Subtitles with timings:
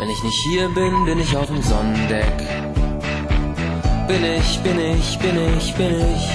[0.00, 2.38] Wenn ich nicht hier bin, bin ich auf dem Sonnendeck.
[4.08, 6.30] Bin ich, bin ich, bin ich, bin ich.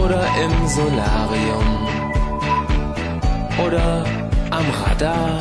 [0.00, 1.88] Oder im Solarium.
[3.66, 4.04] Oder
[4.50, 5.40] am Radar.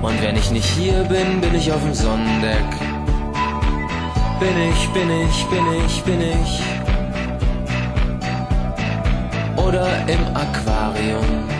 [0.00, 2.70] Und wenn ich nicht hier bin, bin ich auf dem Sonnendeck.
[4.38, 6.62] Bin ich, bin ich, bin ich, bin ich.
[9.56, 11.53] Oder im Aquarium.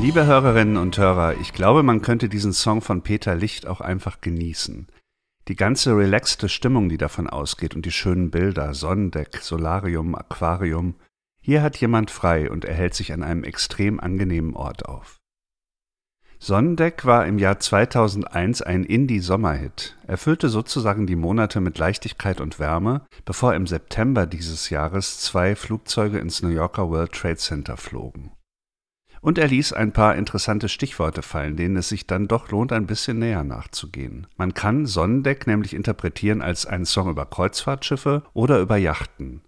[0.00, 4.20] Liebe Hörerinnen und Hörer, ich glaube, man könnte diesen Song von Peter Licht auch einfach
[4.20, 4.88] genießen.
[5.46, 10.96] Die ganze relaxte Stimmung, die davon ausgeht und die schönen Bilder, Sonnendeck, Solarium, Aquarium,
[11.40, 15.20] hier hat jemand frei und er hält sich an einem extrem angenehmen Ort auf.
[16.46, 23.00] Sonnendeck war im Jahr 2001 ein Indie-Sommerhit, erfüllte sozusagen die Monate mit Leichtigkeit und Wärme,
[23.24, 28.32] bevor im September dieses Jahres zwei Flugzeuge ins New Yorker World Trade Center flogen.
[29.22, 32.86] Und er ließ ein paar interessante Stichworte fallen, denen es sich dann doch lohnt, ein
[32.86, 34.26] bisschen näher nachzugehen.
[34.36, 39.40] Man kann Sonnendeck nämlich interpretieren als einen Song über Kreuzfahrtschiffe oder über Yachten.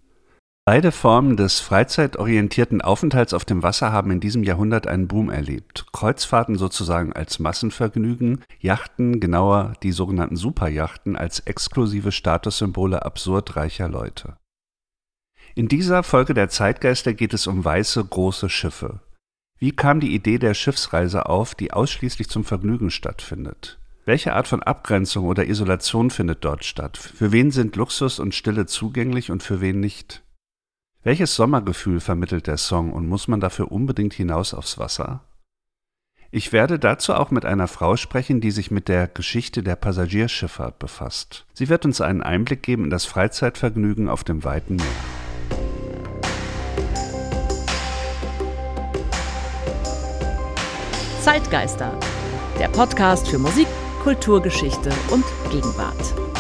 [0.69, 5.87] Beide Formen des freizeitorientierten Aufenthalts auf dem Wasser haben in diesem Jahrhundert einen Boom erlebt.
[5.93, 14.39] Kreuzfahrten sozusagen als Massenvergnügen, Yachten, genauer die sogenannten Superjachten, als exklusive Statussymbole absurd reicher Leute.
[15.55, 18.99] In dieser Folge der Zeitgeister geht es um weiße, große Schiffe.
[19.61, 23.79] Wie kam die Idee der Schiffsreise auf, die ausschließlich zum Vergnügen stattfindet?
[24.05, 26.97] Welche Art von Abgrenzung oder Isolation findet dort statt?
[26.97, 30.25] Für wen sind Luxus und Stille zugänglich und für wen nicht?
[31.07, 35.21] Welches Sommergefühl vermittelt der Song und muss man dafür unbedingt hinaus aufs Wasser?
[36.33, 40.81] Ich werde dazu auch mit einer Frau sprechen, die sich mit der Geschichte der Passagierschifffahrt
[40.81, 41.47] befasst.
[41.55, 44.85] Sie wird uns einen Einblick geben in das Freizeitvergnügen auf dem weiten Meer.
[51.21, 51.97] Zeitgeister,
[52.59, 53.69] der Podcast für Musik,
[54.03, 56.36] Kulturgeschichte und Gegenwart.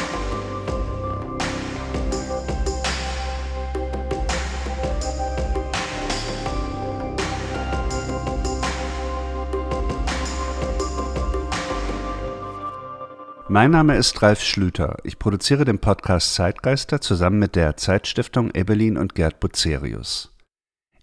[13.56, 14.98] Mein Name ist Ralf Schlüter.
[15.02, 20.36] Ich produziere den Podcast Zeitgeister zusammen mit der Zeitstiftung Ebelin und Gerd Bucerius.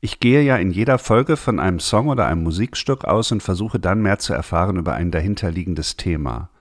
[0.01, 3.79] Ich gehe ja in jeder Folge von einem Song oder einem Musikstück aus und versuche
[3.79, 6.51] dann mehr zu erfahren über ein dahinterliegendes Thema.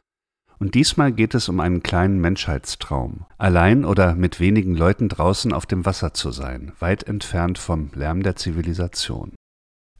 [0.59, 3.27] Und diesmal geht es um einen kleinen Menschheitstraum.
[3.37, 8.23] Allein oder mit wenigen Leuten draußen auf dem Wasser zu sein, weit entfernt vom Lärm
[8.23, 9.35] der Zivilisation.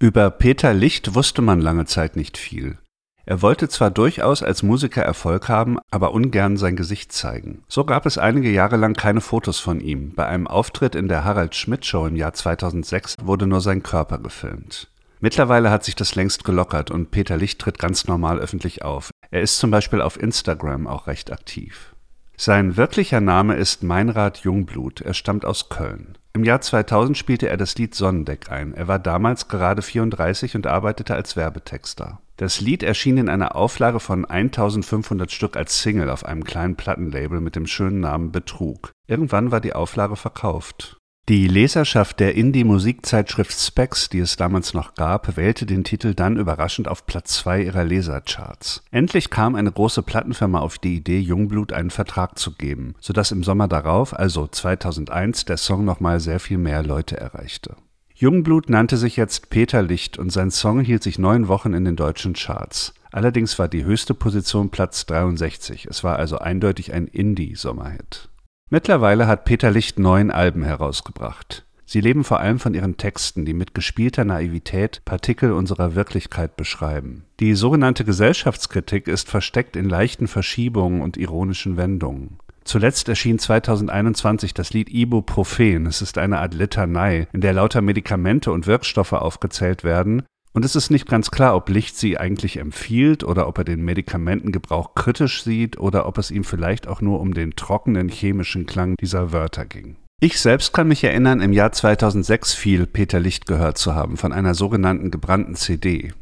[0.01, 2.79] Über Peter Licht wusste man lange Zeit nicht viel.
[3.25, 7.62] Er wollte zwar durchaus als Musiker Erfolg haben, aber ungern sein Gesicht zeigen.
[7.69, 10.12] So gab es einige Jahre lang keine Fotos von ihm.
[10.15, 14.19] Bei einem Auftritt in der Harald Schmidt Show im Jahr 2006 wurde nur sein Körper
[14.19, 14.88] gefilmt.
[15.21, 19.11] Mittlerweile hat sich das längst gelockert und Peter Licht tritt ganz normal öffentlich auf.
[19.31, 21.94] Er ist zum Beispiel auf Instagram auch recht aktiv.
[22.37, 25.00] Sein wirklicher Name ist Meinrad Jungblut.
[25.00, 26.19] Er stammt aus Köln.
[26.34, 28.72] Im Jahr 2000 spielte er das Lied Sonnendeck ein.
[28.72, 32.20] Er war damals gerade 34 und arbeitete als Werbetexter.
[32.38, 37.41] Das Lied erschien in einer Auflage von 1500 Stück als Single auf einem kleinen Plattenlabel
[37.41, 38.93] mit dem schönen Namen Betrug.
[39.06, 40.97] Irgendwann war die Auflage verkauft.
[41.28, 46.88] Die Leserschaft der Indie-Musikzeitschrift Specs, die es damals noch gab, wählte den Titel dann überraschend
[46.88, 48.83] auf Platz 2 ihrer Lesercharts.
[48.91, 53.44] Endlich kam eine große Plattenfirma auf die Idee, Jungblut einen Vertrag zu geben, sodass im
[53.44, 57.77] Sommer darauf, also 2001, der Song nochmal sehr viel mehr Leute erreichte.
[58.12, 61.94] Jungblut nannte sich jetzt Peter Licht und sein Song hielt sich neun Wochen in den
[61.94, 62.94] deutschen Charts.
[63.12, 65.87] Allerdings war die höchste Position Platz 63.
[65.87, 68.28] Es war also eindeutig ein Indie-Sommerhit.
[68.72, 71.66] Mittlerweile hat Peter Licht neun Alben herausgebracht.
[71.84, 77.27] Sie leben vor allem von ihren Texten, die mit gespielter Naivität Partikel unserer Wirklichkeit beschreiben.
[77.38, 82.38] Die sogenannte Gesellschaftskritik ist versteckt in leichten Verschiebungen und ironischen Wendungen.
[82.65, 85.84] Zuletzt erschien 2021 das Lied Ibuprofen.
[85.84, 90.76] Es ist eine Art Litanei, in der lauter Medikamente und Wirkstoffe aufgezählt werden, und es
[90.76, 95.43] ist nicht ganz klar, ob Licht sie eigentlich empfiehlt oder ob er den Medikamentengebrauch kritisch
[95.43, 99.64] sieht oder ob es ihm vielleicht auch nur um den trockenen chemischen Klang dieser Wörter
[99.64, 99.96] ging.
[100.20, 104.32] Ich selbst kann mich erinnern, im Jahr 2006 viel Peter Licht gehört zu haben von
[104.32, 106.12] einer sogenannten gebrannten CD.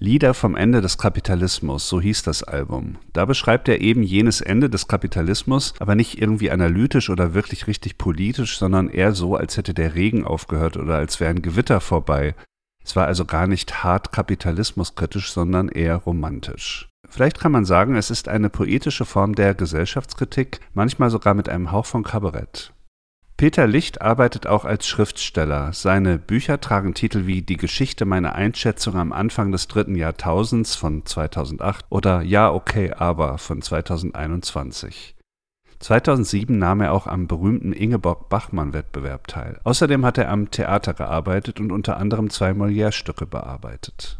[0.00, 2.98] Lieder vom Ende des Kapitalismus, so hieß das Album.
[3.12, 7.98] Da beschreibt er eben jenes Ende des Kapitalismus, aber nicht irgendwie analytisch oder wirklich richtig
[7.98, 12.36] politisch, sondern eher so, als hätte der Regen aufgehört oder als wäre ein Gewitter vorbei,
[12.88, 16.88] es war also gar nicht hart kapitalismuskritisch, sondern eher romantisch.
[17.06, 21.70] Vielleicht kann man sagen, es ist eine poetische Form der Gesellschaftskritik, manchmal sogar mit einem
[21.70, 22.72] Hauch von Kabarett.
[23.36, 25.74] Peter Licht arbeitet auch als Schriftsteller.
[25.74, 31.04] Seine Bücher tragen Titel wie Die Geschichte meiner Einschätzung am Anfang des dritten Jahrtausends von
[31.04, 35.14] 2008 oder Ja, okay, aber von 2021.
[35.80, 39.60] 2007 nahm er auch am berühmten Ingeborg-Bachmann-Wettbewerb teil.
[39.64, 44.18] Außerdem hat er am Theater gearbeitet und unter anderem zwei Molière-Stücke bearbeitet.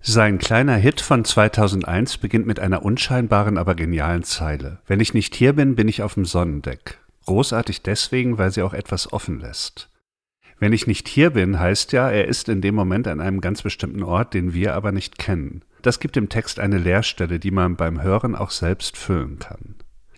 [0.00, 4.78] Sein kleiner Hit von 2001 beginnt mit einer unscheinbaren, aber genialen Zeile.
[4.86, 6.98] Wenn ich nicht hier bin, bin ich auf dem Sonnendeck.
[7.26, 9.88] Großartig deswegen, weil sie auch etwas offen lässt.
[10.58, 13.62] Wenn ich nicht hier bin, heißt ja, er ist in dem Moment an einem ganz
[13.62, 15.62] bestimmten Ort, den wir aber nicht kennen.
[15.82, 19.74] Das gibt dem Text eine Leerstelle, die man beim Hören auch selbst füllen kann.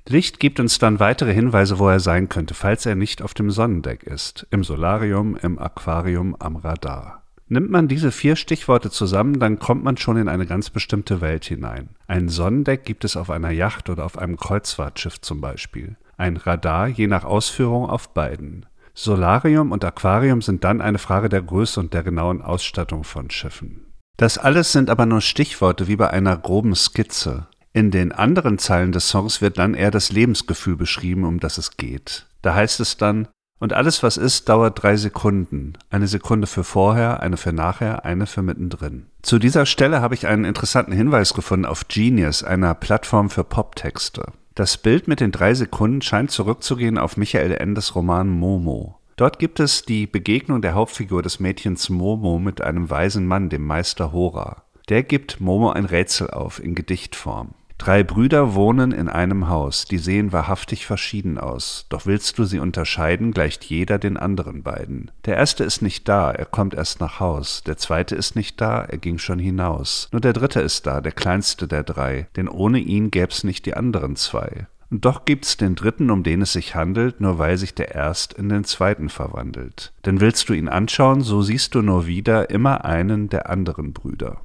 [0.09, 3.51] Licht gibt uns dann weitere Hinweise, wo er sein könnte, falls er nicht auf dem
[3.51, 7.23] Sonnendeck ist, im Solarium, im Aquarium, am Radar.
[7.49, 11.45] Nimmt man diese vier Stichworte zusammen, dann kommt man schon in eine ganz bestimmte Welt
[11.45, 11.91] hinein.
[12.09, 16.89] Ein Sonnendeck gibt es auf einer Yacht oder auf einem Kreuzfahrtschiff zum Beispiel ein Radar
[16.89, 18.67] je nach Ausführung auf beiden.
[18.95, 23.93] Solarium und Aquarium sind dann eine Frage der Größe und der genauen Ausstattung von Schiffen.
[24.17, 27.49] Das alles sind aber nur Stichworte wie bei einer groben Skizze.
[27.77, 31.77] In den anderen Zeilen des Songs wird dann eher das Lebensgefühl beschrieben, um das es
[31.77, 32.25] geht.
[32.41, 33.29] Da heißt es dann,
[33.59, 35.75] und alles, was ist, dauert drei Sekunden.
[35.91, 39.09] Eine Sekunde für vorher, eine für nachher, eine für mittendrin.
[39.21, 44.33] Zu dieser Stelle habe ich einen interessanten Hinweis gefunden auf Genius, einer Plattform für Poptexte.
[44.55, 49.01] Das Bild mit den drei Sekunden scheint zurückzugehen auf Michael Endes Roman Momo.
[49.17, 53.67] Dort gibt es die Begegnung der Hauptfigur des Mädchens Momo mit einem weisen Mann, dem
[53.67, 54.63] Meister Hora.
[54.89, 57.51] Der gibt Momo ein Rätsel auf in Gedichtform.
[57.79, 62.59] Drei Brüder wohnen in einem Haus, die sehen wahrhaftig verschieden aus, doch willst du sie
[62.59, 65.11] unterscheiden, gleicht jeder den anderen beiden.
[65.27, 68.83] Der erste ist nicht da, er kommt erst nach Haus, der zweite ist nicht da,
[68.83, 72.79] er ging schon hinaus, nur der dritte ist da, der kleinste der drei, denn ohne
[72.79, 74.67] ihn gäb's nicht die anderen zwei.
[74.91, 78.33] Und doch gibt's den dritten, um den es sich handelt, nur weil sich der erst
[78.35, 79.93] in den zweiten verwandelt.
[80.05, 84.41] Denn willst du ihn anschauen, so siehst du nur wieder immer einen der anderen Brüder.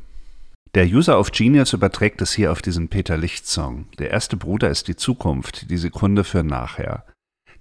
[0.74, 3.88] Der User of Genius überträgt es hier auf diesen Peter Licht-Song.
[4.00, 7.04] Der erste Bruder ist die Zukunft, die Sekunde für nachher.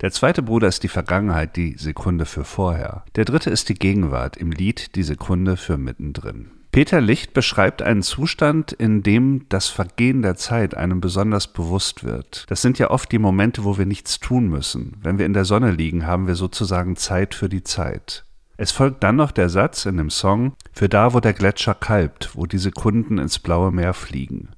[0.00, 3.04] Der zweite Bruder ist die Vergangenheit, die Sekunde für vorher.
[3.16, 6.52] Der dritte ist die Gegenwart, im Lied die Sekunde für mittendrin.
[6.70, 12.44] Peter Licht beschreibt einen Zustand, in dem das Vergehen der Zeit einem besonders bewusst wird.
[12.48, 14.98] Das sind ja oft die Momente, wo wir nichts tun müssen.
[15.02, 18.24] Wenn wir in der Sonne liegen, haben wir sozusagen Zeit für die Zeit.
[18.60, 22.36] Es folgt dann noch der Satz in dem Song Für da, wo der Gletscher kalbt,
[22.36, 24.50] wo die Sekunden ins blaue Meer fliegen.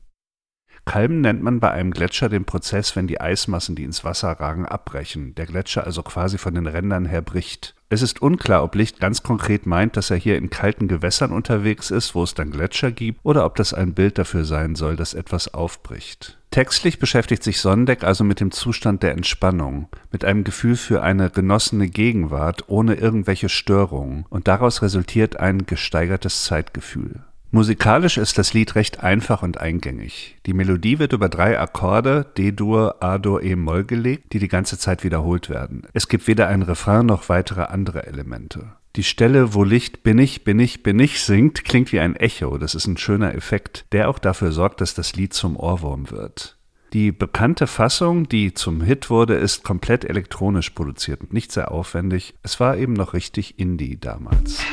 [0.85, 4.67] Kalben nennt man bei einem Gletscher den Prozess, wenn die Eismassen, die ins Wasser ragen,
[4.67, 7.77] abbrechen, der Gletscher also quasi von den Rändern her bricht.
[7.93, 11.91] Es ist unklar, ob Licht ganz konkret meint, dass er hier in kalten Gewässern unterwegs
[11.91, 15.13] ist, wo es dann Gletscher gibt, oder ob das ein Bild dafür sein soll, dass
[15.13, 16.39] etwas aufbricht.
[16.51, 21.29] Textlich beschäftigt sich Sondeck also mit dem Zustand der Entspannung, mit einem Gefühl für eine
[21.29, 27.21] genossene Gegenwart ohne irgendwelche Störungen, und daraus resultiert ein gesteigertes Zeitgefühl.
[27.55, 30.39] Musikalisch ist das Lied recht einfach und eingängig.
[30.47, 35.51] Die Melodie wird über drei Akkorde D-Dur, A-Dur, E-Moll gelegt, die die ganze Zeit wiederholt
[35.51, 35.83] werden.
[35.93, 38.73] Es gibt weder ein Refrain noch weitere andere Elemente.
[38.97, 42.57] Die Stelle, wo Licht bin ich, bin ich, bin ich singt, klingt wie ein Echo.
[42.57, 46.57] Das ist ein schöner Effekt, der auch dafür sorgt, dass das Lied zum Ohrwurm wird.
[46.95, 52.33] Die bekannte Fassung, die zum Hit wurde, ist komplett elektronisch produziert und nicht sehr aufwendig.
[52.43, 54.65] Es war eben noch richtig Indie damals.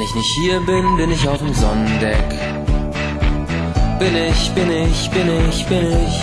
[0.00, 2.28] Ich nicht hier bin, bin ich auf dem Sonnendeck.
[3.98, 6.22] Bin ich, bin ich, bin ich, bin ich.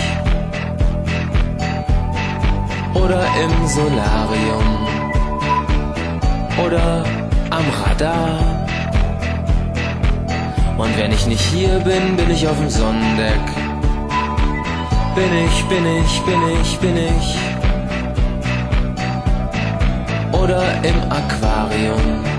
[3.00, 4.88] Oder im Solarium.
[6.66, 7.04] Oder
[7.50, 8.40] am Radar.
[10.76, 13.40] Und wenn ich nicht hier bin, bin ich auf dem Sonnendeck.
[15.14, 17.38] Bin ich, bin ich, bin ich, bin ich.
[20.32, 22.29] Oder im Aquarium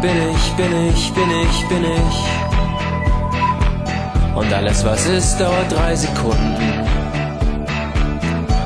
[0.00, 2.16] bin ich, bin ich, bin ich, bin ich.
[4.34, 6.56] Und alles, was ist, dauert drei Sekunden.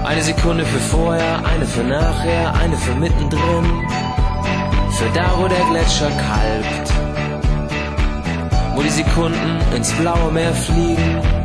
[0.05, 3.87] Eine Sekunde für vorher, eine für nachher, eine für mittendrin.
[4.91, 6.93] Für da, wo der Gletscher kalbt.
[8.75, 11.44] Wo die Sekunden ins blaue Meer fliegen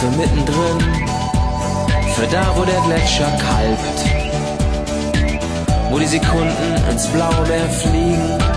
[0.00, 0.78] für mittendrin.
[2.14, 3.98] Für da, wo der Gletscher kalbt.
[5.90, 8.49] Wo die Sekunden ins blaue Meer fliegen.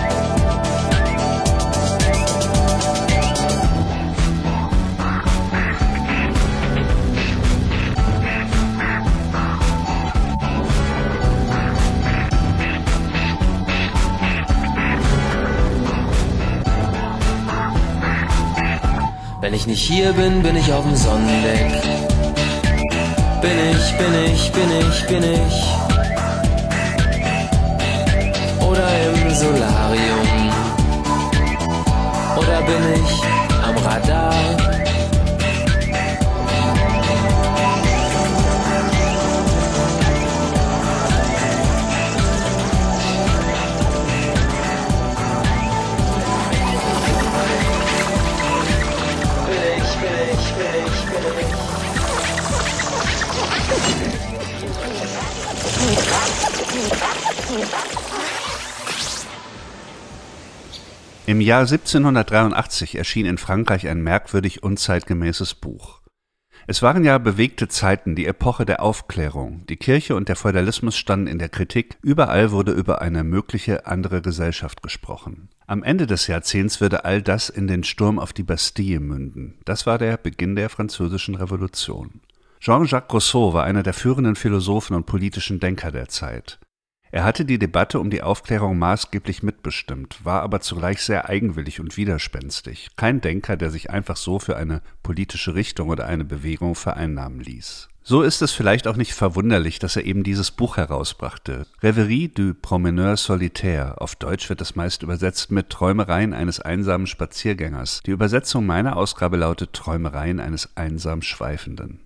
[19.54, 21.80] Wenn ich nicht hier bin, bin ich auf dem Sonnendeck.
[23.40, 25.64] Bin ich, bin ich, bin ich, bin ich.
[28.66, 30.50] Oder im Solarium.
[32.36, 33.22] Oder bin ich
[33.64, 34.83] am Radar.
[61.26, 66.02] Im Jahr 1783 erschien in Frankreich ein merkwürdig unzeitgemäßes Buch.
[66.66, 69.66] Es waren ja bewegte Zeiten, die Epoche der Aufklärung.
[69.68, 71.98] Die Kirche und der Feudalismus standen in der Kritik.
[72.02, 75.50] Überall wurde über eine mögliche andere Gesellschaft gesprochen.
[75.68, 79.60] Am Ende des Jahrzehnts würde all das in den Sturm auf die Bastille münden.
[79.66, 82.22] Das war der Beginn der Französischen Revolution.
[82.62, 86.60] Jean-Jacques Rousseau war einer der führenden Philosophen und politischen Denker der Zeit.
[87.14, 91.96] Er hatte die Debatte um die Aufklärung maßgeblich mitbestimmt, war aber zugleich sehr eigenwillig und
[91.96, 97.40] widerspenstig, kein Denker, der sich einfach so für eine politische Richtung oder eine Bewegung vereinnahmen
[97.40, 97.88] ließ.
[98.02, 101.68] So ist es vielleicht auch nicht verwunderlich, dass er eben dieses Buch herausbrachte.
[101.84, 108.02] Reverie du Promeneur solitaire, auf Deutsch wird es meist übersetzt mit Träumereien eines einsamen Spaziergängers.
[108.08, 112.00] Die Übersetzung meiner Ausgabe lautet Träumereien eines einsam Schweifenden.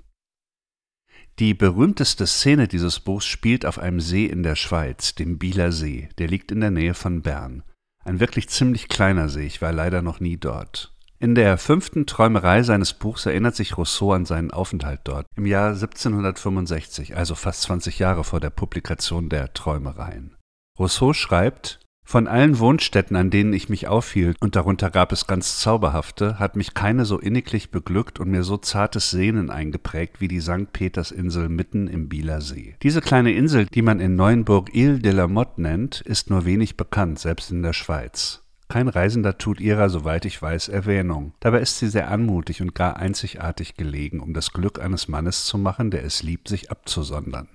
[1.39, 6.10] Die berühmteste Szene dieses Buchs spielt auf einem See in der Schweiz, dem Bieler See.
[6.17, 7.62] Der liegt in der Nähe von Bern.
[8.03, 10.96] Ein wirklich ziemlich kleiner See, ich war leider noch nie dort.
[11.20, 15.70] In der fünften Träumerei seines Buchs erinnert sich Rousseau an seinen Aufenthalt dort im Jahr
[15.70, 20.36] 1765, also fast 20 Jahre vor der Publikation der Träumereien.
[20.79, 25.60] Rousseau schreibt, von allen Wohnstätten, an denen ich mich aufhielt, und darunter gab es ganz
[25.60, 30.40] zauberhafte, hat mich keine so inniglich beglückt und mir so zartes Sehnen eingeprägt wie die
[30.40, 30.72] St.
[30.72, 32.76] Petersinsel mitten im Bieler See.
[32.82, 36.78] Diese kleine Insel, die man in Neuenburg Ile de la Motte nennt, ist nur wenig
[36.78, 38.42] bekannt, selbst in der Schweiz.
[38.70, 41.34] Kein Reisender tut ihrer, soweit ich weiß, Erwähnung.
[41.42, 45.58] Dabei ist sie sehr anmutig und gar einzigartig gelegen, um das Glück eines Mannes zu
[45.58, 47.50] machen, der es liebt, sich abzusondern.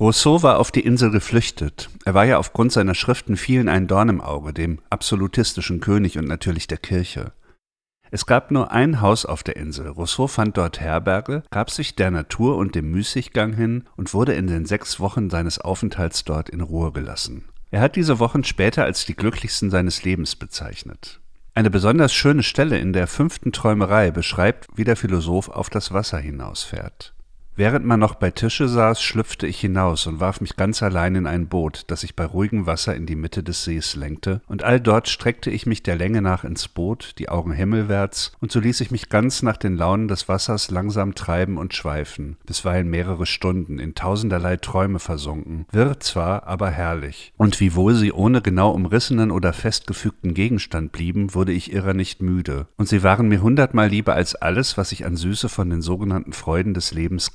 [0.00, 1.90] Rousseau war auf die Insel geflüchtet.
[2.04, 6.26] Er war ja aufgrund seiner Schriften vielen ein Dorn im Auge, dem absolutistischen König und
[6.26, 7.32] natürlich der Kirche.
[8.10, 9.88] Es gab nur ein Haus auf der Insel.
[9.88, 14.48] Rousseau fand dort Herberge, gab sich der Natur und dem Müßiggang hin und wurde in
[14.48, 17.44] den sechs Wochen seines Aufenthalts dort in Ruhe gelassen.
[17.70, 21.20] Er hat diese Wochen später als die glücklichsten seines Lebens bezeichnet.
[21.54, 26.18] Eine besonders schöne Stelle in der fünften Träumerei beschreibt, wie der Philosoph auf das Wasser
[26.18, 27.14] hinausfährt.
[27.54, 31.26] Während man noch bei Tische saß, schlüpfte ich hinaus und warf mich ganz allein in
[31.26, 34.80] ein Boot, das sich bei ruhigem Wasser in die Mitte des Sees lenkte, und all
[34.80, 38.80] dort streckte ich mich der Länge nach ins Boot, die Augen himmelwärts, und so ließ
[38.80, 43.78] ich mich ganz nach den Launen des Wassers langsam treiben und schweifen, bisweilen mehrere Stunden,
[43.78, 47.34] in tausenderlei Träume versunken, wirr zwar, aber herrlich.
[47.36, 52.66] Und wiewohl sie ohne genau umrissenen oder festgefügten Gegenstand blieben, wurde ich ihrer nicht müde,
[52.78, 56.32] und sie waren mir hundertmal lieber als alles, was ich an Süße von den sogenannten
[56.32, 57.34] Freuden des Lebens.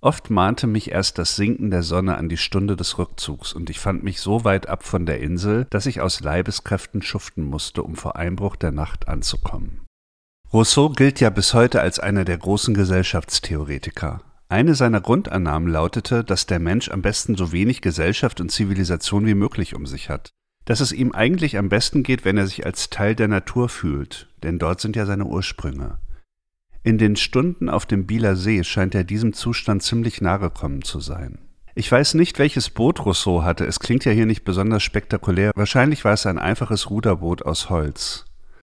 [0.00, 3.80] Oft mahnte mich erst das Sinken der Sonne an die Stunde des Rückzugs, und ich
[3.80, 7.96] fand mich so weit ab von der Insel, dass ich aus Leibeskräften schuften musste, um
[7.96, 9.80] vor Einbruch der Nacht anzukommen.
[10.52, 14.20] Rousseau gilt ja bis heute als einer der großen Gesellschaftstheoretiker.
[14.50, 19.34] Eine seiner Grundannahmen lautete, dass der Mensch am besten so wenig Gesellschaft und Zivilisation wie
[19.34, 20.30] möglich um sich hat.
[20.66, 24.28] Dass es ihm eigentlich am besten geht, wenn er sich als Teil der Natur fühlt,
[24.42, 25.98] denn dort sind ja seine Ursprünge.
[26.86, 31.00] In den Stunden auf dem Bieler See scheint er diesem Zustand ziemlich nahe gekommen zu
[31.00, 31.38] sein.
[31.74, 36.04] Ich weiß nicht, welches Boot Rousseau hatte, es klingt ja hier nicht besonders spektakulär, wahrscheinlich
[36.04, 38.26] war es ein einfaches Ruderboot aus Holz.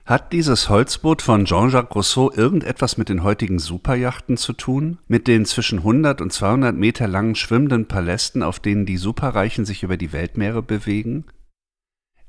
[0.06, 4.98] Hat dieses Holzboot von Jean-Jacques Rousseau irgendetwas mit den heutigen Superjachten zu tun?
[5.08, 9.84] Mit den zwischen 100 und 200 Meter langen schwimmenden Palästen, auf denen die Superreichen sich
[9.84, 11.26] über die Weltmeere bewegen?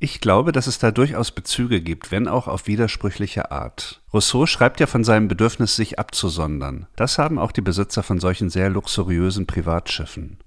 [0.02, 4.00] Ich glaube, dass es da durchaus Bezüge gibt, wenn auch auf widersprüchliche Art.
[4.14, 6.86] Rousseau schreibt ja von seinem Bedürfnis, sich abzusondern.
[6.96, 10.38] Das haben auch die Besitzer von solchen sehr luxuriösen Privatschiffen.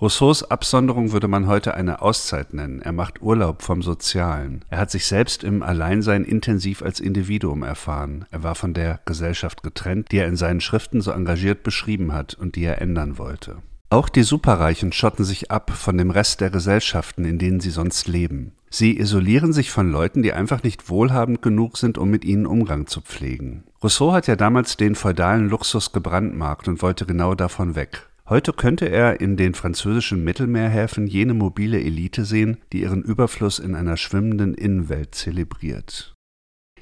[0.00, 2.80] Rousseaus Absonderung würde man heute eine Auszeit nennen.
[2.80, 4.64] Er macht Urlaub vom Sozialen.
[4.68, 8.26] Er hat sich selbst im Alleinsein intensiv als Individuum erfahren.
[8.30, 12.34] Er war von der Gesellschaft getrennt, die er in seinen Schriften so engagiert beschrieben hat
[12.34, 13.56] und die er ändern wollte.
[13.90, 18.06] Auch die Superreichen schotten sich ab von dem Rest der Gesellschaften, in denen sie sonst
[18.06, 18.52] leben.
[18.70, 22.86] Sie isolieren sich von Leuten, die einfach nicht wohlhabend genug sind, um mit ihnen Umgang
[22.86, 23.64] zu pflegen.
[23.82, 28.08] Rousseau hat ja damals den feudalen Luxus gebrandmarkt und wollte genau davon weg.
[28.28, 33.74] Heute könnte er in den französischen Mittelmeerhäfen jene mobile Elite sehen, die ihren Überfluss in
[33.74, 36.14] einer schwimmenden Innenwelt zelebriert.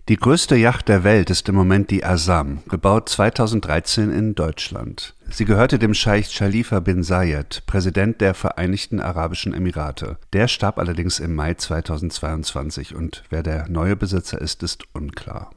[0.09, 5.17] Die größte Yacht der Welt ist im Moment die Asam, gebaut 2013 in Deutschland.
[5.31, 10.19] Sie gehörte dem Scheich Khalifa bin Zayed, Präsident der Vereinigten Arabischen Emirate.
[10.33, 15.51] Der starb allerdings im Mai 2022 und wer der neue Besitzer ist, ist unklar.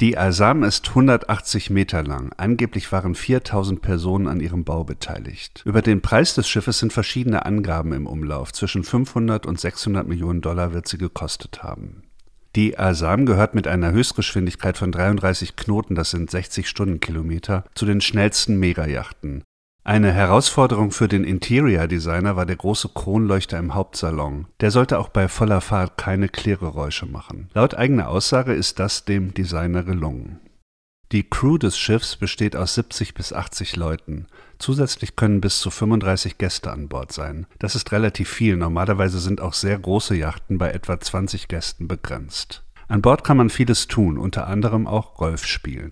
[0.00, 2.32] Die Asam ist 180 Meter lang.
[2.36, 5.62] Angeblich waren 4000 Personen an ihrem Bau beteiligt.
[5.64, 8.52] Über den Preis des Schiffes sind verschiedene Angaben im Umlauf.
[8.52, 12.09] Zwischen 500 und 600 Millionen Dollar wird sie gekostet haben.
[12.56, 18.00] Die Asam gehört mit einer Höchstgeschwindigkeit von 33 Knoten, das sind 60 Stundenkilometer, zu den
[18.00, 19.44] schnellsten Megayachten.
[19.84, 24.46] Eine Herausforderung für den Interior Designer war der große Kronleuchter im Hauptsalon.
[24.60, 27.48] Der sollte auch bei voller Fahrt keine Klirrgeräusche machen.
[27.54, 30.40] Laut eigener Aussage ist das dem Designer gelungen.
[31.12, 34.28] Die Crew des Schiffs besteht aus 70 bis 80 Leuten.
[34.60, 37.46] Zusätzlich können bis zu 35 Gäste an Bord sein.
[37.58, 38.56] Das ist relativ viel.
[38.56, 42.62] Normalerweise sind auch sehr große Yachten bei etwa 20 Gästen begrenzt.
[42.86, 45.90] An Bord kann man vieles tun, unter anderem auch Golf spielen.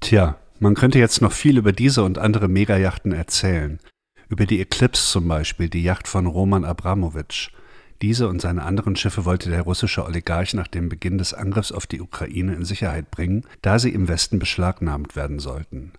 [0.00, 3.78] Tja, man könnte jetzt noch viel über diese und andere Megajachten erzählen.
[4.28, 7.50] Über die Eclipse zum Beispiel, die Yacht von Roman Abramowitsch.
[8.02, 11.86] Diese und seine anderen Schiffe wollte der russische Oligarch nach dem Beginn des Angriffs auf
[11.86, 15.92] die Ukraine in Sicherheit bringen, da sie im Westen beschlagnahmt werden sollten.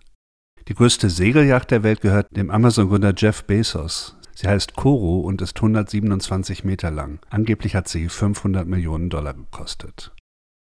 [0.68, 4.16] Die größte Segelyacht der Welt gehört dem Amazon-Gründer Jeff Bezos.
[4.34, 7.20] Sie heißt Koro und ist 127 Meter lang.
[7.30, 10.12] Angeblich hat sie 500 Millionen Dollar gekostet.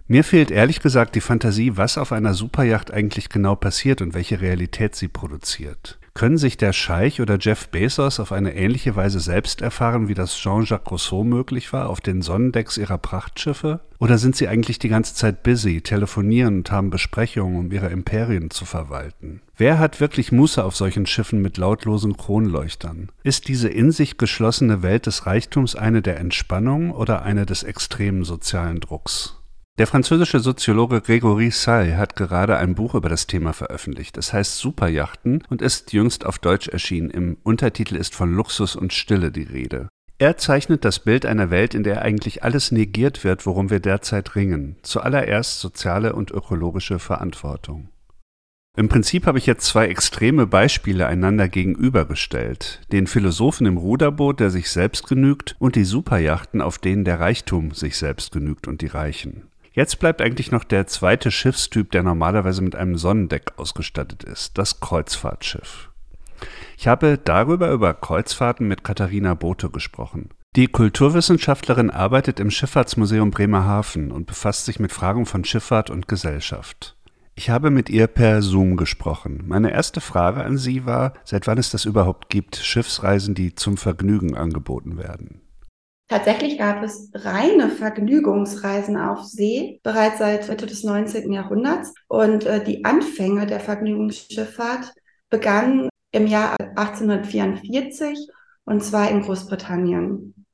[0.08, 4.40] Mir fehlt ehrlich gesagt die Fantasie, was auf einer Superjacht eigentlich genau passiert und welche
[4.40, 5.98] Realität sie produziert.
[6.16, 10.34] Können sich der Scheich oder Jeff Bezos auf eine ähnliche Weise selbst erfahren, wie das
[10.34, 13.80] Jean-Jacques Rousseau möglich war, auf den Sonnendecks ihrer Prachtschiffe?
[13.98, 18.48] Oder sind sie eigentlich die ganze Zeit busy, telefonieren und haben Besprechungen, um ihre Imperien
[18.48, 19.42] zu verwalten?
[19.58, 23.10] Wer hat wirklich Muße auf solchen Schiffen mit lautlosen Kronleuchtern?
[23.22, 28.24] Ist diese in sich geschlossene Welt des Reichtums eine der Entspannung oder eine des extremen
[28.24, 29.35] sozialen Drucks?
[29.78, 34.16] Der französische Soziologe Grégory Say hat gerade ein Buch über das Thema veröffentlicht.
[34.16, 37.10] Es heißt Superjachten und ist jüngst auf Deutsch erschienen.
[37.10, 39.88] Im Untertitel ist von Luxus und Stille die Rede.
[40.16, 44.34] Er zeichnet das Bild einer Welt, in der eigentlich alles negiert wird, worum wir derzeit
[44.34, 44.76] ringen.
[44.80, 47.90] Zuallererst soziale und ökologische Verantwortung.
[48.78, 52.80] Im Prinzip habe ich jetzt zwei extreme Beispiele einander gegenübergestellt.
[52.92, 57.72] Den Philosophen im Ruderboot, der sich selbst genügt, und die Superjachten, auf denen der Reichtum
[57.72, 59.44] sich selbst genügt und die Reichen.
[59.76, 64.80] Jetzt bleibt eigentlich noch der zweite Schiffstyp, der normalerweise mit einem Sonnendeck ausgestattet ist, das
[64.80, 65.90] Kreuzfahrtschiff.
[66.78, 70.30] Ich habe darüber über Kreuzfahrten mit Katharina Bote gesprochen.
[70.56, 76.96] Die Kulturwissenschaftlerin arbeitet im Schifffahrtsmuseum Bremerhaven und befasst sich mit Fragen von Schifffahrt und Gesellschaft.
[77.34, 79.44] Ich habe mit ihr per Zoom gesprochen.
[79.46, 83.76] Meine erste Frage an sie war, seit wann es das überhaupt gibt, Schiffsreisen, die zum
[83.76, 85.42] Vergnügen angeboten werden.
[86.08, 91.32] Tatsächlich gab es reine Vergnügungsreisen auf See bereits seit Mitte des 19.
[91.32, 91.92] Jahrhunderts.
[92.06, 94.92] Und äh, die Anfänge der Vergnügungsschifffahrt
[95.30, 98.28] begannen im Jahr 1844
[98.64, 100.45] und zwar in Großbritannien.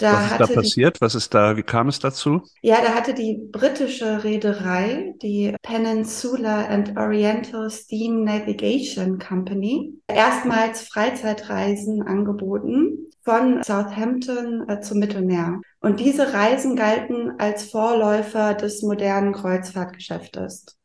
[0.00, 0.96] Da Was ist da passiert?
[0.96, 2.42] Die, Was ist da, wie kam es dazu?
[2.62, 12.02] Ja, da hatte die britische Reederei, die Peninsula and Oriental Steam Navigation Company, erstmals Freizeitreisen
[12.02, 15.60] angeboten von Southampton äh, zum Mittelmeer.
[15.80, 20.78] Und diese Reisen galten als Vorläufer des modernen Kreuzfahrtgeschäftes.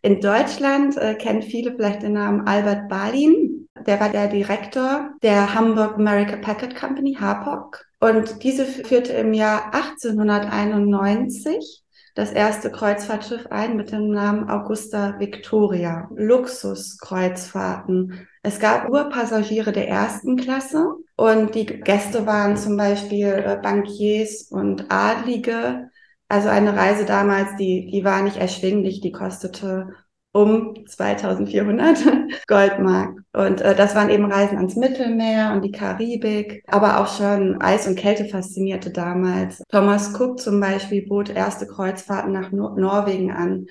[0.00, 3.55] In Deutschland äh, kennen viele vielleicht den Namen Albert Balin.
[3.86, 7.84] Der war der Direktor der Hamburg America Packet Company, HAPOC.
[8.00, 11.82] Und diese führte im Jahr 1891
[12.14, 16.08] das erste Kreuzfahrtschiff ein mit dem Namen Augusta Victoria.
[16.14, 18.26] Luxuskreuzfahrten.
[18.42, 24.48] Es gab nur Passagiere der ersten Klasse und die Gäste waren zum Beispiel äh, Bankiers
[24.50, 25.90] und Adlige,
[26.28, 29.94] Also eine Reise damals, die, die war nicht erschwinglich, die kostete
[30.36, 31.98] um 2400
[32.46, 33.22] Goldmark.
[33.32, 37.86] Und äh, das waren eben Reisen ans Mittelmeer und die Karibik, aber auch schon Eis-
[37.86, 39.62] und Kälte faszinierte damals.
[39.70, 43.66] Thomas Cook zum Beispiel bot erste Kreuzfahrten nach Nor Norwegen an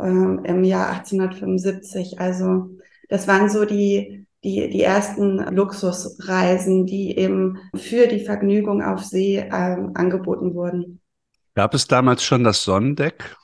[0.00, 2.18] ähm, im Jahr 1875.
[2.18, 2.70] Also
[3.10, 9.38] das waren so die, die, die ersten Luxusreisen, die eben für die Vergnügung auf See
[9.38, 11.00] ähm, angeboten wurden.
[11.54, 13.36] Gab es damals schon das Sonnendeck?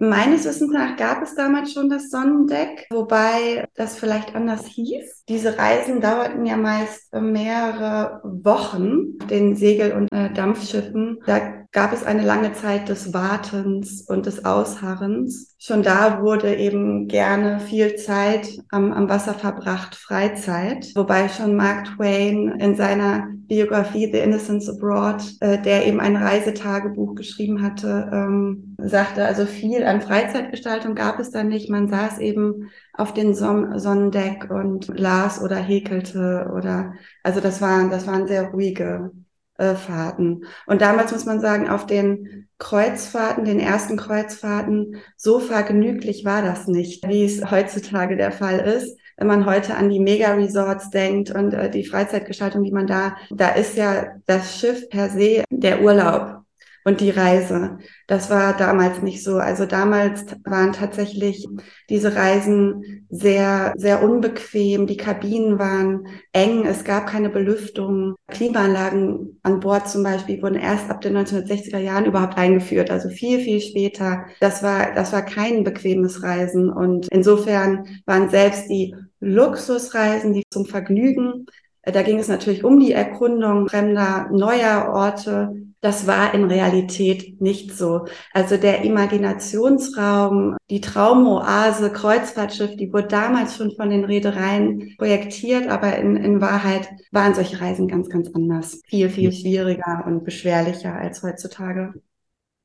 [0.00, 5.24] Meines Wissens nach gab es damals schon das Sonnendeck, wobei das vielleicht anders hieß.
[5.28, 11.20] Diese Reisen dauerten ja meist mehrere Wochen, den Segel- und äh, Dampfschiffen.
[11.26, 15.54] Da gab es eine lange Zeit des Wartens und des Ausharrens.
[15.58, 20.90] Schon da wurde eben gerne viel Zeit am, am Wasser verbracht, Freizeit.
[20.94, 27.14] Wobei schon Mark Twain in seiner Biografie The Innocents Abroad, äh, der eben ein Reisetagebuch
[27.14, 31.68] geschrieben hatte, ähm, sagte, also viel an Freizeitgestaltung gab es da nicht.
[31.68, 37.90] Man saß eben auf den Son Sonnendeck und las oder häkelte oder, also das waren,
[37.90, 39.10] das waren sehr ruhige
[39.58, 40.44] äh.
[40.66, 46.66] Und damals muss man sagen, auf den Kreuzfahrten, den ersten Kreuzfahrten, so vergnüglich war das
[46.66, 48.96] nicht, wie es heutzutage der Fall ist.
[49.16, 53.48] Wenn man heute an die Mega-Resorts denkt und äh, die Freizeitgestaltung, die man da, da
[53.50, 56.44] ist ja das Schiff per se der Urlaub
[56.88, 57.78] und die Reise.
[58.06, 59.36] Das war damals nicht so.
[59.36, 61.46] Also damals waren tatsächlich
[61.90, 64.86] diese Reisen sehr, sehr unbequem.
[64.86, 66.64] Die Kabinen waren eng.
[66.64, 68.14] Es gab keine Belüftung.
[68.28, 72.90] Klimaanlagen an Bord zum Beispiel wurden erst ab den 1960er Jahren überhaupt eingeführt.
[72.90, 74.24] Also viel, viel später.
[74.40, 76.70] Das war, das war kein bequemes Reisen.
[76.70, 81.44] Und insofern waren selbst die Luxusreisen, die zum Vergnügen,
[81.82, 87.76] da ging es natürlich um die Erkundung fremder, neuer Orte, das war in Realität nicht
[87.76, 88.06] so.
[88.32, 95.96] Also der Imaginationsraum, die Traumoase, Kreuzfahrtschiff, die wurde damals schon von den Reedereien projektiert, aber
[95.96, 98.80] in, in Wahrheit waren solche Reisen ganz, ganz anders.
[98.86, 101.94] Viel, viel schwieriger und beschwerlicher als heutzutage.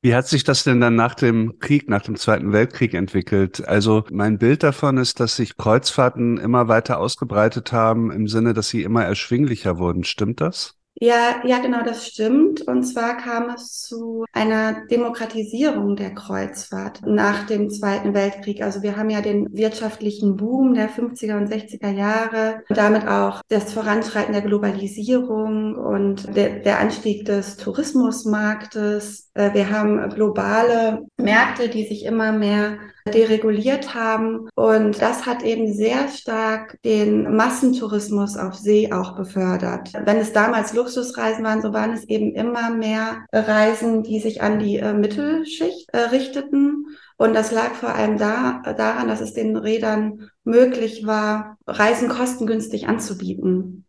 [0.04, 3.66] Wie hat sich das denn dann nach dem Krieg, nach dem Zweiten Weltkrieg entwickelt?
[3.66, 8.68] Also mein Bild davon ist, dass sich Kreuzfahrten immer weiter ausgebreitet haben im Sinne, dass
[8.68, 10.04] sie immer erschwinglicher wurden.
[10.04, 10.76] Stimmt das?
[11.00, 12.62] Ja, ja, genau, das stimmt.
[12.62, 18.62] Und zwar kam es zu einer Demokratisierung der Kreuzfahrt nach dem Zweiten Weltkrieg.
[18.62, 23.72] Also wir haben ja den wirtschaftlichen Boom der 50er und 60er Jahre, damit auch das
[23.72, 29.30] Voranschreiten der Globalisierung und der, der Anstieg des Tourismusmarktes.
[29.34, 32.78] Äh, wir haben globale Märkte, die sich immer mehr
[33.12, 34.48] dereguliert haben.
[34.54, 39.92] Und das hat eben sehr stark den Massentourismus auf See auch befördert.
[40.04, 44.58] Wenn es damals Luxusreisen waren, so waren es eben immer mehr Reisen, die sich an
[44.58, 46.86] die äh, Mittelschicht äh, richteten.
[47.16, 52.88] Und das lag vor allem da, daran, dass es den Rädern möglich war, Reisen kostengünstig
[52.88, 53.84] anzubieten.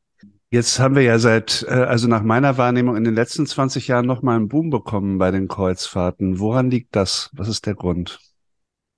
[0.52, 4.06] Jetzt haben wir ja seit, äh, also nach meiner Wahrnehmung in den letzten 20 Jahren
[4.06, 6.40] nochmal einen Boom bekommen bei den Kreuzfahrten.
[6.40, 7.30] Woran liegt das?
[7.34, 8.20] Was ist der Grund?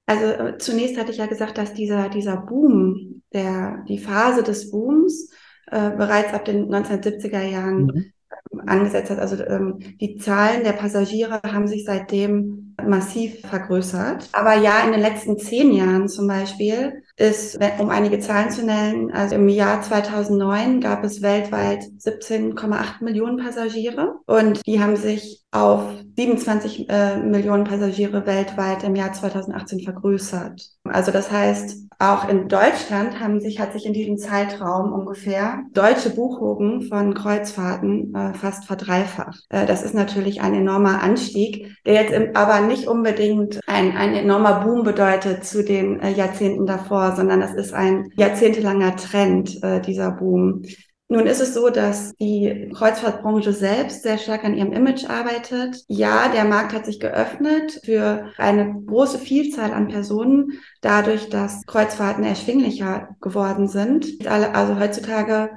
[0.07, 4.71] Also äh, zunächst hatte ich ja gesagt, dass dieser, dieser Boom, der, die Phase des
[4.71, 5.29] Booms
[5.67, 8.61] äh, bereits ab den 1970er Jahren mhm.
[8.65, 9.19] angesetzt hat.
[9.19, 14.29] Also ähm, die Zahlen der Passagiere haben sich seitdem massiv vergrößert.
[14.31, 19.12] Aber ja, in den letzten zehn Jahren zum Beispiel ist, um einige Zahlen zu nennen,
[19.12, 25.84] also im Jahr 2009 gab es weltweit 17,8 Millionen Passagiere und die haben sich auf
[26.15, 30.62] 27 äh, Millionen Passagiere weltweit im Jahr 2018 vergrößert.
[30.84, 36.12] Also das heißt, auch in Deutschland haben sich, hat sich in diesem Zeitraum ungefähr deutsche
[36.12, 39.45] Buchungen von Kreuzfahrten äh, fast verdreifacht.
[39.49, 44.13] Äh, das ist natürlich ein enormer Anstieg, der jetzt im, aber nicht unbedingt ein, ein
[44.13, 49.81] enormer Boom bedeutet zu den äh, Jahrzehnten davor, sondern das ist ein jahrzehntelanger Trend, äh,
[49.81, 50.63] dieser Boom.
[51.09, 55.85] Nun ist es so, dass die Kreuzfahrtbranche selbst sehr stark an ihrem Image arbeitet.
[55.87, 62.25] Ja, der Markt hat sich geöffnet für eine große Vielzahl an Personen, dadurch, dass Kreuzfahrten
[62.25, 64.27] erschwinglicher geworden sind.
[64.27, 65.49] Also heutzutage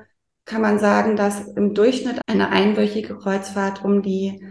[0.44, 4.44] kann man sagen, dass im Durchschnitt eine einwöchige Kreuzfahrt um die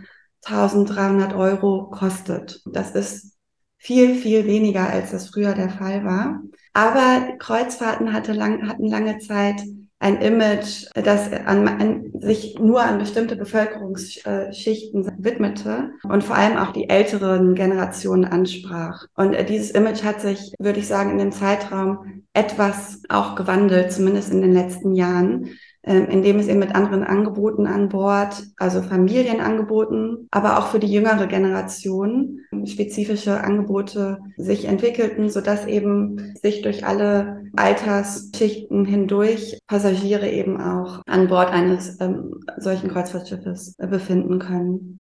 [0.45, 2.61] 1300 Euro kostet.
[2.65, 3.37] Das ist
[3.77, 6.41] viel, viel weniger, als das früher der Fall war.
[6.73, 9.61] Aber Kreuzfahrten hatte lang, hatten lange Zeit
[9.99, 16.71] ein Image, das an, an, sich nur an bestimmte Bevölkerungsschichten widmete und vor allem auch
[16.71, 19.05] die älteren Generationen ansprach.
[19.15, 24.31] Und dieses Image hat sich, würde ich sagen, in dem Zeitraum etwas auch gewandelt, zumindest
[24.31, 25.49] in den letzten Jahren.
[25.81, 30.91] Ähm, indem es eben mit anderen Angeboten an Bord, also Familienangeboten, aber auch für die
[30.91, 40.59] jüngere Generation spezifische Angebote sich entwickelten, sodass eben sich durch alle Altersschichten hindurch Passagiere eben
[40.59, 44.99] auch an Bord eines ähm, solchen Kreuzfahrtschiffes äh, befinden können.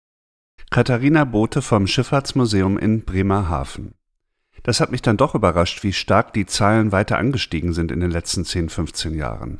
[0.72, 3.94] Katharina Bote vom Schifffahrtsmuseum in Bremerhaven.
[4.64, 8.10] Das hat mich dann doch überrascht, wie stark die Zahlen weiter angestiegen sind in den
[8.10, 9.60] letzten 10, 15 Jahren.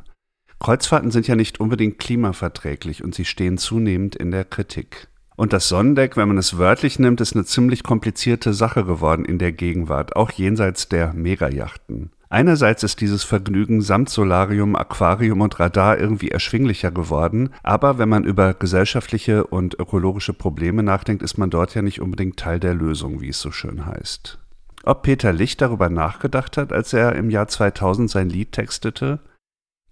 [0.64, 5.08] Kreuzfahrten sind ja nicht unbedingt klimaverträglich und sie stehen zunehmend in der Kritik.
[5.36, 9.38] Und das Sonnendeck, wenn man es wörtlich nimmt, ist eine ziemlich komplizierte Sache geworden in
[9.38, 12.12] der Gegenwart, auch jenseits der Megayachten.
[12.30, 18.24] Einerseits ist dieses Vergnügen samt Solarium, Aquarium und Radar irgendwie erschwinglicher geworden, aber wenn man
[18.24, 23.20] über gesellschaftliche und ökologische Probleme nachdenkt, ist man dort ja nicht unbedingt Teil der Lösung,
[23.20, 24.38] wie es so schön heißt.
[24.84, 29.20] Ob Peter Licht darüber nachgedacht hat, als er im Jahr 2000 sein Lied textete?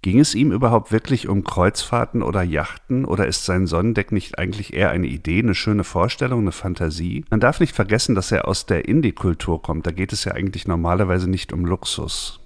[0.02, 4.74] Ging es ihm überhaupt wirklich um Kreuzfahrten oder Yachten oder ist sein Sonnendeck nicht eigentlich
[4.74, 7.24] eher eine Idee, eine schöne Vorstellung, eine Fantasie?
[7.30, 10.66] Man darf nicht vergessen, dass er aus der Indie-Kultur kommt, da geht es ja eigentlich
[10.66, 12.40] normalerweise nicht um Luxus.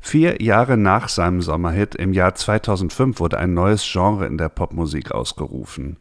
[0.00, 5.12] Vier Jahre nach seinem Sommerhit im Jahr 2005 wurde ein neues Genre in der Popmusik
[5.12, 5.98] ausgerufen.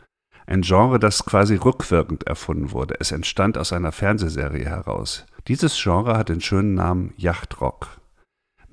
[0.47, 2.95] Ein Genre, das quasi rückwirkend erfunden wurde.
[2.99, 5.25] Es entstand aus einer Fernsehserie heraus.
[5.47, 7.99] Dieses Genre hat den schönen Namen Yachtrock.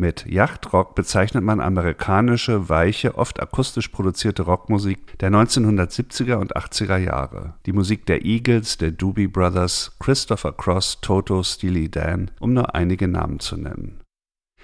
[0.03, 7.55] Mit Yachtrock bezeichnet man amerikanische, weiche, oft akustisch produzierte Rockmusik der 1970er und 80er Jahre.
[7.67, 13.07] Die Musik der Eagles, der Doobie Brothers, Christopher Cross, Toto, Steely Dan, um nur einige
[13.07, 14.01] Namen zu nennen.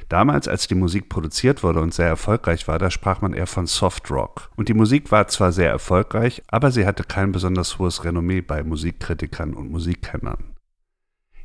[0.09, 3.69] Damals, als die Musik produziert wurde und sehr erfolgreich war, da sprach man eher von
[3.69, 4.51] Soft Rock.
[4.57, 8.65] Und die Musik war zwar sehr erfolgreich, aber sie hatte kein besonders hohes Renommee bei
[8.65, 10.57] Musikkritikern und Musikkennern.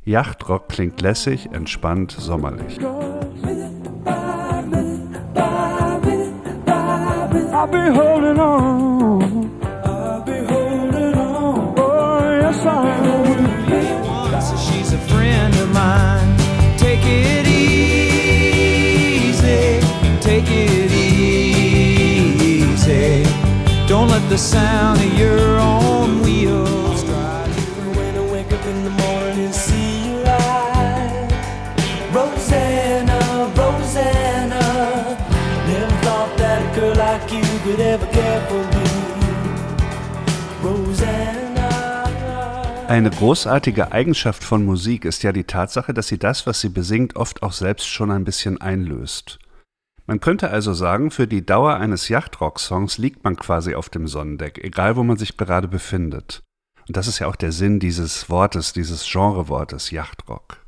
[0.04, 2.80] Yachtrock klingt lässig, entspannt, sommerlich.
[7.64, 9.50] I'll be holding on.
[9.86, 11.74] I'll be holding on.
[11.78, 12.78] Oh, yes, I.
[14.38, 16.36] So she's a friend of mine.
[16.76, 17.80] Take it easy.
[20.20, 20.92] Take it
[22.12, 22.84] easy.
[23.88, 25.53] Don't let the sound of your
[42.86, 47.16] Eine großartige Eigenschaft von Musik ist ja die Tatsache, dass sie das, was sie besingt,
[47.16, 49.40] oft auch selbst schon ein bisschen einlöst.
[50.06, 54.62] Man könnte also sagen, für die Dauer eines Yachtrock-Songs liegt man quasi auf dem Sonnendeck,
[54.62, 56.42] egal wo man sich gerade befindet.
[56.86, 60.63] Und das ist ja auch der Sinn dieses Wortes, dieses Genrewortes Yachtrock.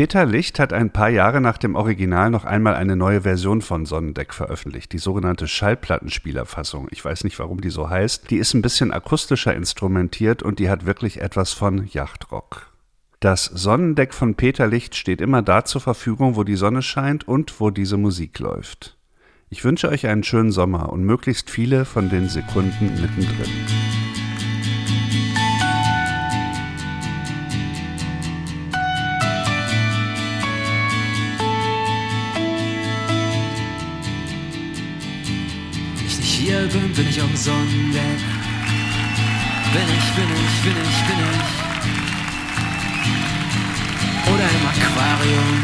[0.00, 3.84] Peter Licht hat ein paar Jahre nach dem Original noch einmal eine neue Version von
[3.84, 6.88] Sonnendeck veröffentlicht, die sogenannte Schallplattenspielerfassung.
[6.90, 8.30] Ich weiß nicht, warum die so heißt.
[8.30, 12.72] Die ist ein bisschen akustischer instrumentiert und die hat wirklich etwas von Yachtrock.
[13.20, 17.60] Das Sonnendeck von Peter Licht steht immer da zur Verfügung, wo die Sonne scheint und
[17.60, 18.96] wo diese Musik läuft.
[19.50, 23.50] Ich wünsche euch einen schönen Sommer und möglichst viele von den Sekunden mittendrin.
[36.40, 38.20] Hier bin, bin ich Sonnendeck.
[39.72, 41.48] Bin ich, bin ich, bin ich, bin ich.
[44.32, 45.58] Oder im Aquarium.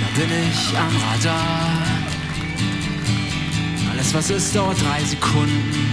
[0.00, 1.82] Da bin ich am Radar.
[3.90, 5.92] Alles was ist, dauert drei Sekunden.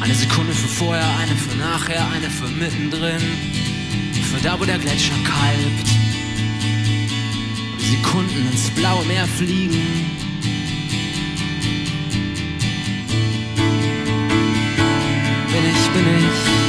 [0.00, 3.22] Eine Sekunde für vorher, eine für nachher, eine für mittendrin.
[4.30, 5.88] Für da, wo der Gletscher kalbt.
[7.78, 10.31] Sekunden ins blaue Meer fliegen.
[15.64, 16.61] Ich, bin ich.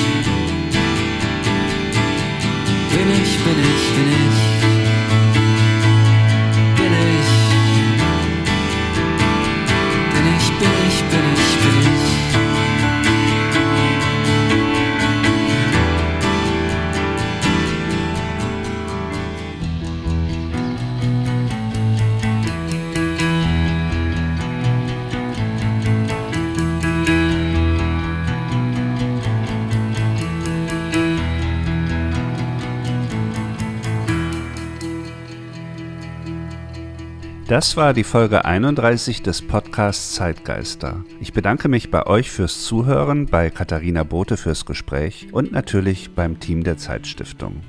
[37.53, 41.03] Das war die Folge 31 des Podcasts Zeitgeister.
[41.19, 46.39] Ich bedanke mich bei euch fürs Zuhören, bei Katharina Bote fürs Gespräch und natürlich beim
[46.39, 47.61] Team der Zeitstiftung.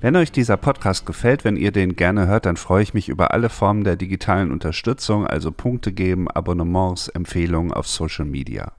[0.00, 3.32] Wenn euch dieser Podcast gefällt, wenn ihr den gerne hört, dann freue ich mich über
[3.32, 8.72] alle Formen der digitalen Unterstützung, also Punkte geben, Abonnements, Empfehlungen auf Social Media.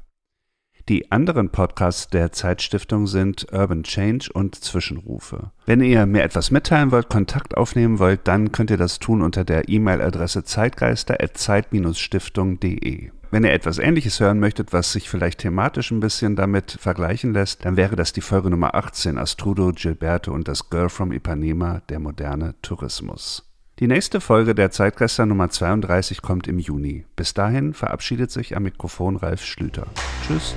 [0.90, 5.52] Die anderen Podcasts der Zeitstiftung sind Urban Change und Zwischenrufe.
[5.66, 9.46] Wenn ihr mir etwas mitteilen wollt, Kontakt aufnehmen wollt, dann könnt ihr das tun unter
[9.46, 13.12] der E-Mail-Adresse zeitgeister.zeit-stiftung.de.
[13.32, 17.64] Wenn ihr etwas Ähnliches hören möchtet, was sich vielleicht thematisch ein bisschen damit vergleichen lässt,
[17.64, 22.00] dann wäre das die Folge Nummer 18, Astrudo, Gilberto und das Girl from Ipanema, der
[22.00, 23.53] moderne Tourismus.
[23.84, 27.04] Die nächste Folge der Zeitgeister Nummer 32 kommt im Juni.
[27.18, 29.88] Bis dahin verabschiedet sich am Mikrofon Ralf Schlüter.
[30.26, 30.56] Tschüss.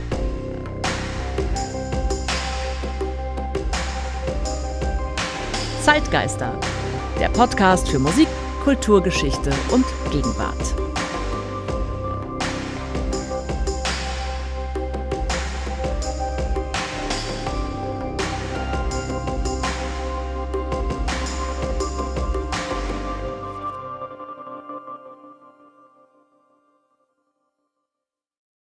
[5.83, 6.57] Zeitgeister,
[7.19, 8.29] der Podcast für Musik,
[8.63, 10.86] Kulturgeschichte und Gegenwart.